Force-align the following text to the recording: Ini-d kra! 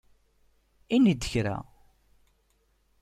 Ini-d 0.95 1.23
kra! 1.31 1.57